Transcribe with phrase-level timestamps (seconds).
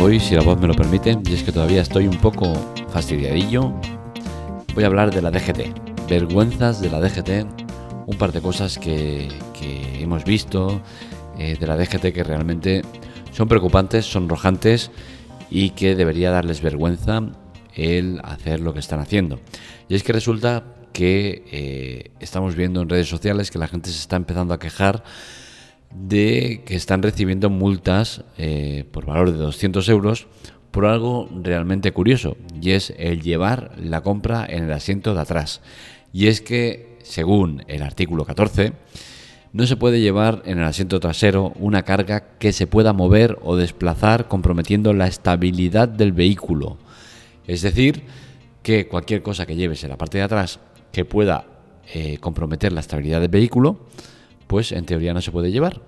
[0.00, 2.52] Hoy, si la voz me lo permite, y es que todavía estoy un poco
[2.90, 3.72] fastidiadillo,
[4.72, 7.44] voy a hablar de la DGT, vergüenzas de la DGT,
[8.06, 9.28] un par de cosas que,
[10.00, 10.80] hemos visto
[11.36, 12.82] eh, de la DGT que realmente
[13.32, 14.92] son preocupantes, son rojantes
[15.50, 17.20] y que debería darles vergüenza
[17.74, 19.40] el hacer lo que están haciendo.
[19.88, 20.62] Y es que resulta
[20.92, 25.02] que eh, estamos viendo en redes sociales que la gente se está empezando a quejar
[25.94, 30.26] de que están recibiendo multas eh, por valor de 200 euros
[30.70, 35.60] por algo realmente curioso y es el llevar la compra en el asiento de atrás.
[36.12, 38.72] Y es que, según el artículo 14,
[39.52, 43.56] no se puede llevar en el asiento trasero una carga que se pueda mover o
[43.56, 46.78] desplazar comprometiendo la estabilidad del vehículo.
[47.46, 48.04] Es decir,
[48.62, 50.60] que cualquier cosa que lleves en la parte de atrás
[50.92, 51.46] que pueda
[51.94, 53.86] eh, comprometer la estabilidad del vehículo,
[54.48, 55.80] pues en teoría no se puede llevar.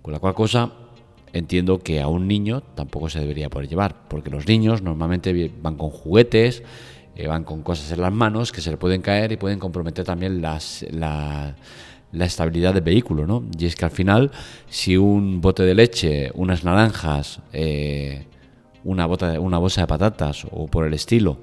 [0.00, 0.72] Con la cual cosa
[1.32, 5.76] entiendo que a un niño tampoco se debería poder llevar, porque los niños normalmente van
[5.76, 6.62] con juguetes,
[7.14, 10.04] eh, van con cosas en las manos que se le pueden caer y pueden comprometer
[10.04, 11.54] también las, la,
[12.12, 13.44] estabilidad del vehículo, ¿no?
[13.58, 14.30] Y es que al final,
[14.68, 18.26] si un bote de leche, unas naranjas, eh,
[18.84, 21.38] una, bota, una bolsa de patatas o por el estilo,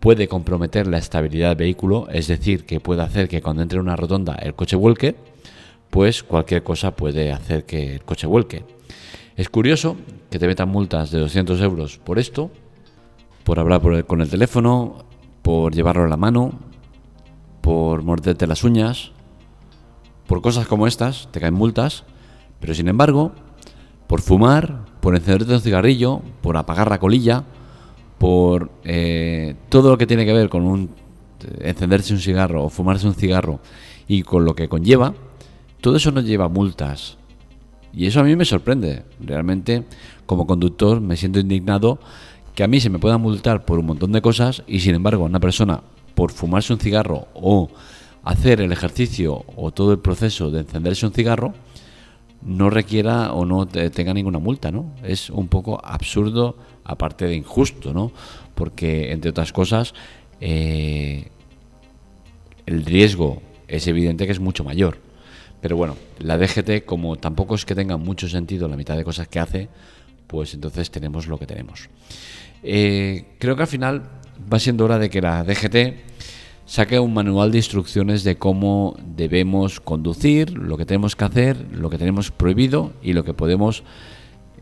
[0.00, 3.86] puede comprometer la estabilidad del vehículo, es decir, que puede hacer que cuando entre en
[3.86, 5.16] una rotonda el coche vuelque,
[5.96, 8.66] pues cualquier cosa puede hacer que el coche vuelque.
[9.34, 9.96] Es curioso
[10.28, 12.50] que te metan multas de 200 euros por esto,
[13.44, 15.06] por hablar con el teléfono,
[15.40, 16.52] por llevarlo en la mano,
[17.62, 19.12] por morderte las uñas,
[20.26, 22.04] por cosas como estas, te caen multas,
[22.60, 23.32] pero sin embargo,
[24.06, 27.44] por fumar, por encenderte un cigarrillo, por apagar la colilla,
[28.18, 30.90] por eh, todo lo que tiene que ver con un
[31.60, 33.60] encenderse un cigarro o fumarse un cigarro
[34.06, 35.14] y con lo que conlleva,
[35.80, 37.18] todo eso nos lleva multas.
[37.92, 39.04] Y eso a mí me sorprende.
[39.20, 39.84] Realmente,
[40.26, 41.98] como conductor, me siento indignado
[42.54, 45.24] que a mí se me pueda multar por un montón de cosas y sin embargo
[45.24, 45.82] una persona
[46.14, 47.68] por fumarse un cigarro o
[48.24, 51.54] hacer el ejercicio o todo el proceso de encenderse un cigarro
[52.42, 54.92] no requiera o no tenga ninguna multa, ¿no?
[55.02, 58.12] Es un poco absurdo, aparte de injusto, ¿no?
[58.54, 59.94] Porque, entre otras cosas,
[60.40, 61.28] eh,
[62.66, 64.98] el riesgo es evidente que es mucho mayor.
[65.66, 69.26] Pero bueno, la DGT, como tampoco es que tenga mucho sentido la mitad de cosas
[69.26, 69.68] que hace,
[70.28, 71.88] pues entonces tenemos lo que tenemos.
[72.62, 74.02] Eh, creo que al final
[74.40, 75.96] va siendo hora de que la DGT
[76.66, 81.90] saque un manual de instrucciones de cómo debemos conducir, lo que tenemos que hacer, lo
[81.90, 83.82] que tenemos prohibido y lo que podemos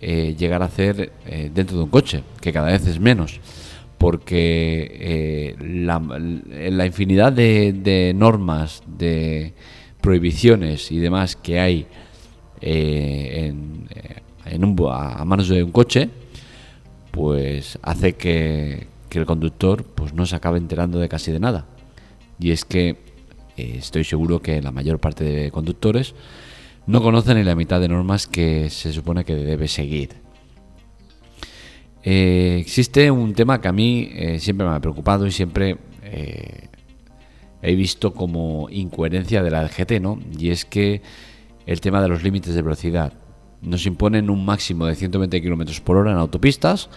[0.00, 3.41] eh, llegar a hacer eh, dentro de un coche, que cada vez es menos.
[3.98, 9.53] Porque la, infinidad de normas, de
[10.04, 11.87] prohibiciones y demás que hay
[12.60, 14.20] eh, en, eh,
[14.91, 16.10] a manos de un coche,
[17.10, 21.66] pues hace que, el conductor pues no se acabe enterando de casi de nada.
[22.38, 22.98] Y es que
[23.56, 26.15] eh, estoy seguro que la mayor parte de conductores
[26.86, 30.10] no conocen ni la mitad de normas que se supone que debe seguir.
[32.03, 35.78] existe un tema que a mí siempre me ha preocupado y siempre
[37.65, 40.19] he visto como incoherencia de la DGT, ¿no?
[40.39, 41.01] Y es que
[41.67, 43.15] el tema de los límites de velocidad.
[43.63, 46.91] Nos imponen un máximo de 120 km por hora en autopistas,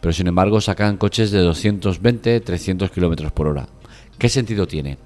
[0.00, 3.68] pero sin embargo sacan coches de 220, 300 km por hora.
[4.18, 4.98] ¿Qué sentido tiene?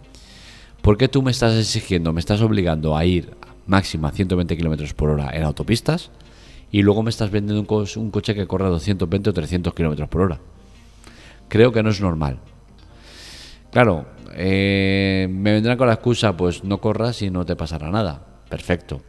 [0.81, 3.37] ¿Por qué tú me estás exigiendo, me estás obligando a ir
[3.67, 6.11] máximo a 120 km por hora en autopistas
[6.71, 10.41] y luego me estás vendiendo un, coche que corra 220 o 300 km por hora?
[11.49, 12.39] Creo que no es normal.
[13.71, 18.43] Claro, eh, me vendrán con la excusa, pues no corras y no te pasará nada.
[18.49, 19.03] Perfecto.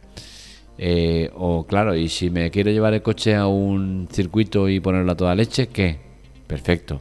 [0.78, 5.12] Eh, o claro, y si me quiero llevar el coche a un circuito y ponerlo
[5.12, 5.98] a toda leche, ¿qué?
[6.46, 7.00] Perfecto.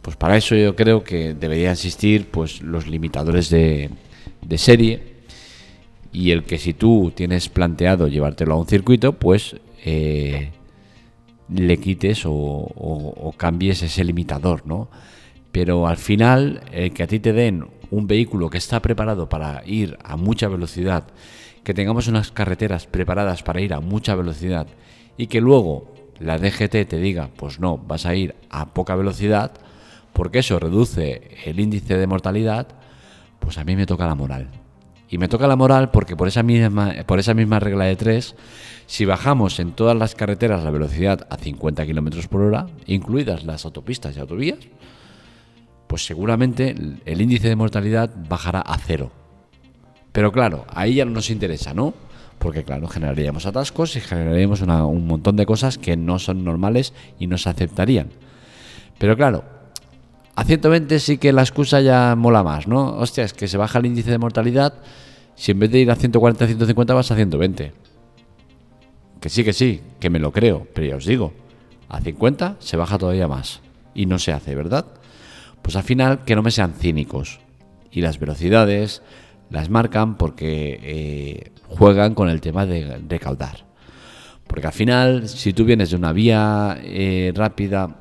[0.00, 3.90] Pues para eso yo creo que debería existir pues los limitadores de,
[4.56, 5.12] serie
[6.12, 10.50] y el que si tú tienes planteado llevártelo a un circuito, pues eh,
[11.48, 14.88] le quites o, o cambies ese limitador, ¿no?
[15.52, 19.62] Pero al final el que a ti te den un vehículo que está preparado para
[19.66, 21.04] ir a mucha velocidad,
[21.62, 24.66] que tengamos unas carreteras preparadas para ir a mucha velocidad
[25.16, 29.52] y que luego la DGT te diga, pues no, vas a ir a poca velocidad,
[30.12, 32.68] porque eso reduce el índice de mortalidad,
[33.38, 34.48] pues a mí me toca la moral.
[35.08, 38.34] Y me toca la moral porque por esa misma, por esa misma regla de tres,
[38.86, 43.66] si bajamos en todas las carreteras la velocidad a 50 km por hora, incluidas las
[43.66, 44.58] autopistas y autovías,
[45.92, 46.74] pues seguramente
[47.04, 49.12] el índice de mortalidad bajará a cero.
[50.10, 51.92] Pero claro, ahí ya no nos interesa, ¿no?
[52.38, 57.26] porque claro, generaríamos atascos y generaríamos un montón de cosas que no son normales y
[57.26, 58.08] no se aceptarían.
[58.96, 59.44] Pero claro,
[60.34, 62.96] a 120 sí que la excusa ya mola más, ¿no?
[62.96, 64.72] Hostia, es que se baja el índice de mortalidad
[65.34, 67.74] si en vez de ir a 140, 150 vas a 120.
[69.20, 71.34] Que sí, que sí, que me lo creo, pero ya os digo,
[71.90, 73.60] a 50 se baja todavía más
[73.94, 74.86] y no se hace, ¿verdad?
[75.62, 77.40] Pues al final que no me sean cínicos
[77.90, 79.02] y las velocidades
[79.50, 83.64] las marcan porque eh, juegan con el tema de recaudar.
[84.46, 87.96] Porque al final, si tú vienes de una vía eh, rápida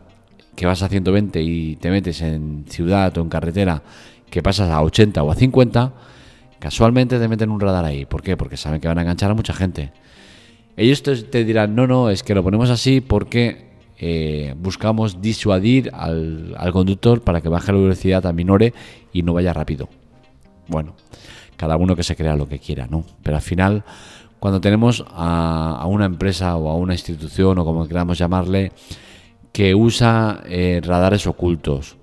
[0.56, 3.82] que vas a 120 y te metes en ciudad o en carretera
[4.30, 5.94] que pasas a 80 o a 50,
[6.60, 8.06] casualmente te meten un radar ahí.
[8.06, 8.38] ¿Por qué?
[8.38, 9.92] Porque saben que van a enganchar a mucha gente.
[10.78, 13.71] Ellos te, dirán, no, no, es que lo ponemos así porque
[14.04, 18.74] eh, buscamos disuadir al, al, conductor para que baje la velocidad a minore
[19.14, 19.90] y no vaya rápido.
[20.68, 20.96] Bueno,
[21.56, 23.06] cada uno que se crea lo que quiera, ¿no?
[23.22, 23.84] Pero al final,
[24.40, 28.72] cuando tenemos a, una empresa o a una institución o como queramos llamarle,
[29.52, 31.96] que usa eh, radares ocultos,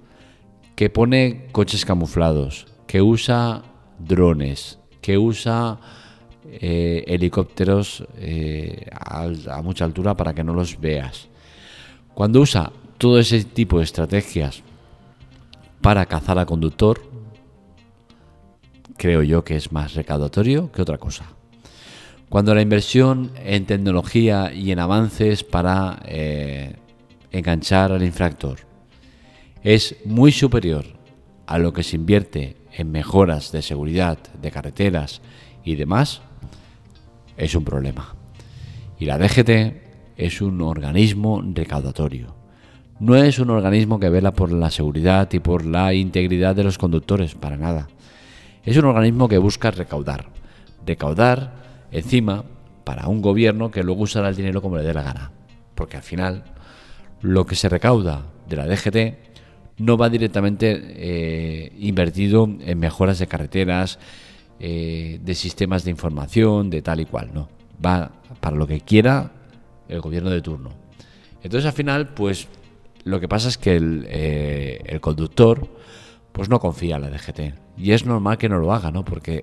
[0.76, 3.64] que pone coches camuflados, que usa
[3.98, 5.80] drones, que usa
[6.46, 8.06] eh, helicópteros
[9.00, 11.28] a, mucha altura para que no los veas.
[12.18, 14.64] Cuando usa todo ese tipo de estrategias
[15.80, 17.00] para cazar al conductor,
[18.96, 21.26] creo yo que es más recaudatorio que otra cosa.
[22.28, 26.74] Cuando la inversión en tecnología y en avances para eh,
[27.30, 28.58] enganchar al infractor
[29.62, 30.86] es muy superior
[31.46, 35.20] a lo que se invierte en mejoras de seguridad de carreteras
[35.62, 36.20] y demás,
[37.36, 38.16] es un problema.
[38.98, 39.87] Y la DGT
[40.18, 42.34] es un organismo recaudatorio.
[42.98, 46.76] No es un organismo que vela por la seguridad y por la integridad de los
[46.76, 47.86] conductores, para nada.
[48.64, 50.26] Es un organismo que busca recaudar.
[50.84, 51.54] Recaudar
[51.92, 52.44] encima
[52.82, 55.30] para un gobierno que luego usará el dinero como le dé la gana.
[55.76, 56.42] Porque al final
[57.22, 63.28] lo que se recauda de la DGT no va directamente eh, invertido en mejoras de
[63.28, 64.00] carreteras,
[64.58, 67.48] eh, de sistemas de información, de tal y cual, no.
[67.84, 68.10] Va
[68.40, 69.37] para lo que quiera
[69.88, 70.70] el gobierno de turno.
[71.42, 72.48] Entonces al final, pues
[73.04, 75.68] lo que pasa es que el, eh, el conductor
[76.32, 77.54] pues no confía en la DGT.
[77.76, 79.04] Y es normal que no lo haga, ¿no?
[79.04, 79.42] Porque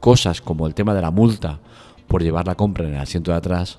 [0.00, 1.60] cosas como el tema de la multa
[2.08, 3.78] por llevar la compra en el asiento de atrás,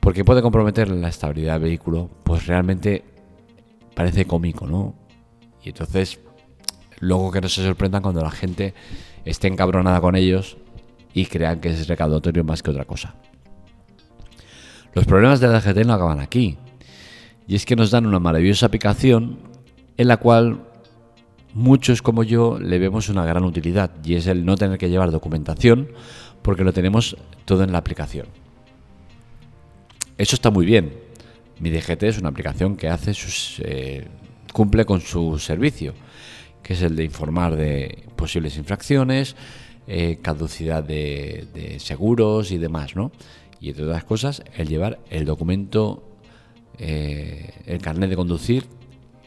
[0.00, 3.04] porque puede comprometer la estabilidad del vehículo, pues realmente
[3.94, 4.94] parece cómico, ¿no?
[5.62, 6.20] Y entonces,
[6.98, 8.74] luego que no se sorprendan cuando la gente
[9.24, 10.56] esté encabronada con ellos
[11.12, 13.14] y crean que es recaudatorio más que otra cosa.
[14.94, 16.58] Los problemas de la DGT no acaban aquí.
[17.46, 19.38] Y es que nos dan una maravillosa aplicación
[19.96, 20.60] en la cual
[21.54, 25.10] muchos como yo le vemos una gran utilidad y es el no tener que llevar
[25.10, 25.88] documentación
[26.42, 28.26] porque lo tenemos todo en la aplicación.
[30.16, 30.92] Eso está muy bien.
[31.58, 34.06] Mi DGT es una aplicación que hace sus, eh,
[34.52, 35.94] cumple con su servicio,
[36.62, 39.36] que es el de informar de posibles infracciones,
[39.86, 43.12] eh, caducidad de, seguros y demás, ¿no?
[43.60, 46.02] Y entre otras cosas, el llevar el documento,
[46.78, 48.64] eh, el carnet de conducir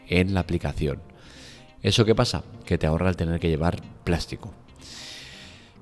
[0.08, 1.00] en la aplicación.
[1.82, 2.44] ¿Eso qué pasa?
[2.66, 4.54] Que te ahorra el tener que llevar plástico.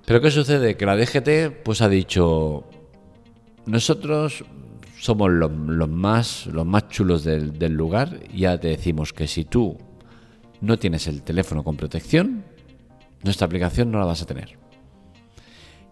[0.05, 0.75] Pero ¿qué sucede?
[0.75, 2.65] Que la DGT pues ha dicho,
[3.65, 4.43] nosotros
[4.99, 5.51] somos los,
[5.89, 9.77] más, los más chulos del, del lugar y ya te decimos que si tú
[10.59, 12.43] no tienes el teléfono con protección,
[13.23, 14.57] nuestra aplicación no la vas a tener.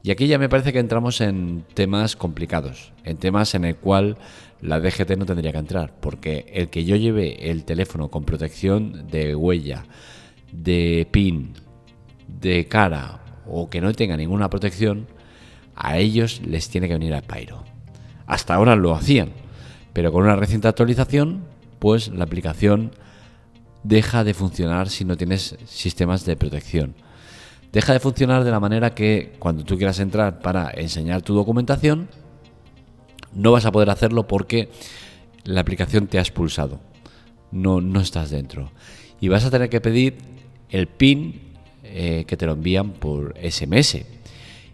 [0.02, 4.18] Y aquí ya me parece que entramos en temas complicados, en temas en el cual
[4.62, 9.08] la DGT no tendría que entrar, porque el que yo lleve el teléfono con protección
[9.08, 9.86] de huella,
[10.52, 11.54] de pin,
[12.28, 15.08] de cara o que no tenga ninguna protección,
[15.76, 17.64] a ellos les tiene que venir al pairo.
[18.26, 19.32] Hasta ahora lo hacían,
[19.94, 21.44] pero con una reciente actualización,
[21.80, 22.92] pues la aplicación
[23.84, 26.96] deja de funcionar si no tienes sistemas de protección.
[27.72, 32.10] Deja de funcionar de la manera que cuando tú quieras entrar para enseñar tu documentación,
[33.34, 34.70] no vas a poder hacerlo porque
[35.44, 36.80] la aplicación te ha expulsado.
[37.52, 38.72] No, no estás dentro.
[39.22, 40.18] Y vas a tener que pedir
[40.70, 41.42] el PIN
[41.84, 44.00] eh, que te lo envían por SMS.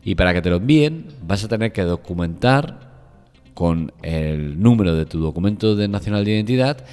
[0.05, 2.93] Y para que te lo envíen, vas a tener que documentar
[3.53, 6.85] con el número de tu documento de nacional de identidad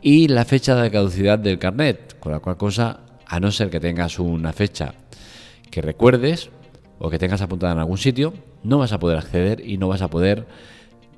[0.00, 2.18] y la fecha de caducidad del carnet.
[2.20, 4.94] Con la cual cosa, a no ser que tengas una fecha
[5.72, 6.50] que recuerdes
[7.00, 10.02] o que tengas apuntada en algún sitio, no vas a poder acceder y no vas
[10.02, 10.46] a poder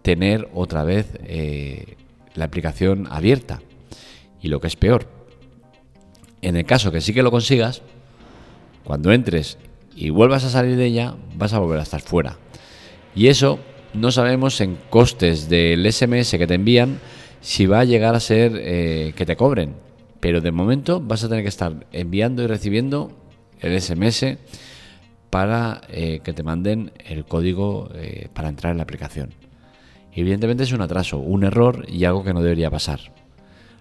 [0.00, 1.96] tener otra vez eh,
[2.34, 3.60] la aplicación abierta.
[4.40, 5.08] Y lo que es peor,
[6.40, 7.82] en el caso que sí que lo consigas,
[8.84, 9.58] cuando entres
[9.96, 12.38] y vuelvas a salir de ella, vas a volver a estar fuera.
[13.14, 13.58] Y eso
[13.92, 17.00] no sabemos en costes del SMS que te envían
[17.40, 19.74] si va a llegar a ser eh, que te cobren.
[20.20, 23.10] Pero de momento vas a tener que estar enviando y recibiendo
[23.60, 24.38] el SMS
[25.30, 29.34] para eh, que te manden el código eh, para entrar en la aplicación.
[30.12, 33.00] Evidentemente es un atraso, un error y algo que no debería pasar.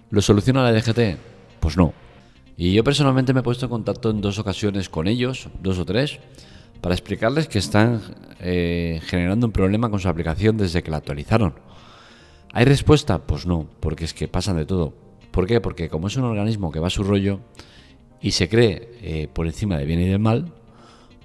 [0.09, 1.17] ¿Lo soluciona la DGT?
[1.59, 1.93] Pues no.
[2.57, 5.85] Y yo personalmente me he puesto en contacto en dos ocasiones con ellos, dos o
[5.85, 6.19] tres,
[6.81, 8.01] para explicarles que están
[8.39, 11.53] generando un problema con su aplicación desde que la actualizaron.
[12.51, 13.17] ¿Hay respuesta?
[13.17, 14.93] Pues no, porque es que pasan de todo.
[15.31, 15.59] ¿Por qué?
[15.59, 17.39] Porque como es un organismo que va a su rollo
[18.23, 20.53] y se cree eh, por encima de bien y del mal,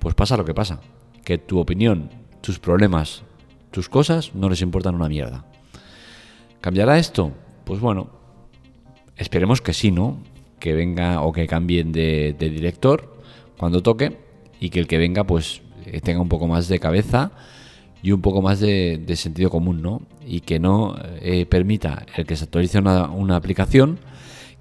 [0.01, 0.81] pues pasa lo que pasa.
[1.25, 3.23] Que tu opinión, tus problemas,
[3.71, 5.47] tus cosas no les importan una mierda.
[6.61, 7.33] ¿Cambiará esto?
[7.65, 8.11] Pues bueno,
[9.17, 10.19] esperemos que sí, ¿no?
[10.59, 13.17] Que venga o que cambien de, director
[13.57, 14.19] cuando toque
[14.59, 17.31] y que el que venga pues eh, tenga un poco más de cabeza
[18.03, 20.03] y un poco más de, sentido común, ¿no?
[20.27, 24.01] Y que no eh, permita el que se actualice una, aplicación,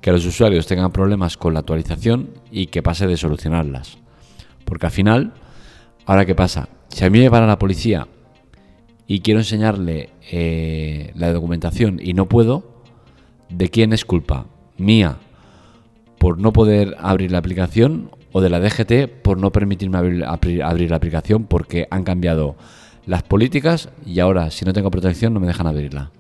[0.02, 3.98] que los usuarios tengan problemas con la actualización y que pase de solucionarlas.
[4.66, 5.34] Porque al final,
[6.06, 8.08] ahora qué pasa, si a mí me para la policía
[9.08, 12.84] y quiero enseñarle eh, la documentación y no puedo,
[13.50, 14.46] ¿de quién es culpa?
[14.78, 15.18] ¿Mía
[16.18, 20.96] por no poder abrir la aplicación o de la DGT por no permitirme abrir la
[20.96, 22.56] aplicación porque han cambiado
[23.06, 26.12] las políticas y ahora, si no tengo protección, no me dejan abrirla.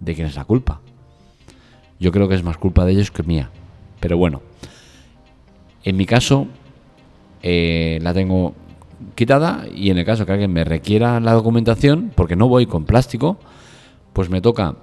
[0.00, 0.80] ¿De quién es la culpa?
[2.00, 3.50] Yo creo que es más culpa de ellos que mía.
[4.00, 4.42] Pero bueno,
[5.84, 6.46] en mi caso
[7.42, 8.54] eh, la tengo
[9.14, 12.84] quitada y en el caso que alguien me requiera la documentación, porque no voy con
[12.84, 13.38] plástico,
[14.12, 14.76] pues me toca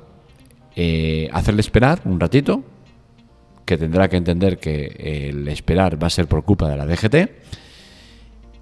[0.75, 2.63] eh, hacerle esperar un ratito,
[3.65, 7.15] que tendrá que entender que el esperar va a ser por culpa de la DGT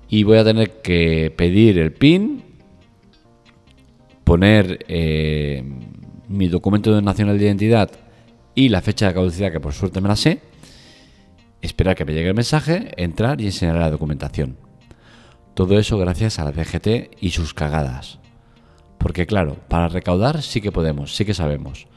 [0.10, 2.44] y voy a tener que pedir el PIN,
[4.24, 5.64] poner eh,
[6.30, 7.92] mi documento de nacional de identidad
[8.56, 10.42] y la fecha de caducidad, que por suerte me la sé,
[11.62, 14.58] esperar que me llegue el mensaje, entrar y enseñar la documentación.
[15.54, 18.20] Todo eso gracias a la DGT y sus cagadas.
[18.98, 21.88] Porque claro, para recaudar sí que podemos, sí que sabemos.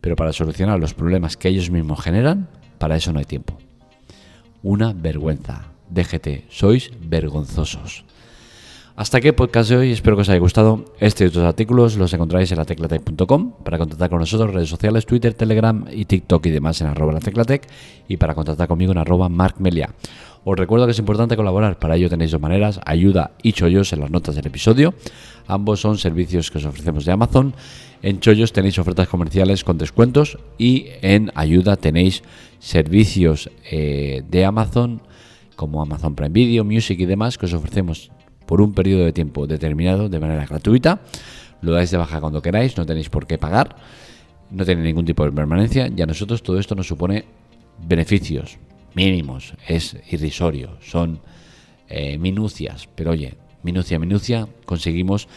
[0.00, 2.48] Pero para solucionar los problemas que ellos mismos generan,
[2.78, 3.58] para eso no hay tiempo.
[4.62, 5.72] Una vergüenza.
[5.88, 8.04] DGT, sois vergonzosos.
[8.96, 10.86] Hasta aquí el podcast de hoy, espero que os haya gustado.
[11.00, 15.04] Este y otros artículos los encontráis en la teclatec.com para contactar con nosotros, redes sociales,
[15.04, 17.68] Twitter, Telegram y TikTok y demás en arroba la teclatec
[18.08, 19.90] y para contactar conmigo en arroba markmelia.
[20.44, 24.00] Os recuerdo que es importante colaborar, para ello tenéis dos maneras, ayuda y chollos en
[24.00, 24.94] las notas del episodio.
[25.46, 27.54] Ambos son servicios que os ofrecemos de Amazon.
[28.00, 32.22] En chollos tenéis ofertas comerciales con descuentos y en ayuda tenéis
[32.60, 35.02] servicios eh, de Amazon
[35.54, 38.10] como Amazon Prime Video, Music y demás, que os ofrecemos
[38.46, 41.00] por un periodo de tiempo determinado de manera gratuita.
[41.60, 43.76] Lo dais de baja cuando queráis, no tenéis por qué pagar,
[44.50, 47.24] no tiene ningún tipo de permanencia y a nosotros todo esto nos supone
[47.86, 48.58] beneficios
[48.94, 51.20] mínimos, es irrisorio, son
[51.88, 55.28] eh, minucias, pero oye, minucia, minucia, conseguimos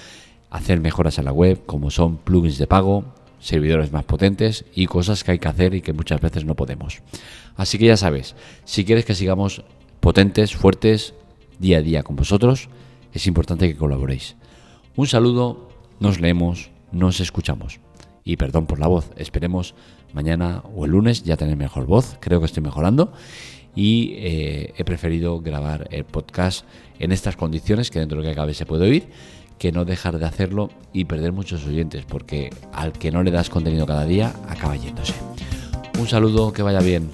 [0.50, 3.04] hacer mejoras a la web como son plugins de pago,
[3.40, 7.02] servidores más potentes y cosas que hay que hacer y que muchas veces no podemos.
[7.58, 9.64] Así que ya sabes, si quieres que sigamos
[10.00, 11.14] potentes, fuertes,
[11.60, 12.70] día a día con vosotros,
[13.14, 14.36] es importante que colaboréis.
[14.96, 17.80] Un saludo, nos leemos, nos escuchamos.
[18.24, 19.76] Y perdón por la voz, esperemos
[20.14, 23.14] mañana o el lunes ya tener mejor voz, creo que estoy mejorando.
[23.76, 26.66] Y eh, he preferido grabar el podcast
[27.00, 29.08] en estas condiciones, que dentro de lo que cabe se puede oír,
[29.58, 33.50] que no dejar de hacerlo y perder muchos oyentes, porque al que no le das
[33.50, 35.14] contenido cada día acaba yéndose.
[36.00, 37.10] Un saludo, que vaya bien.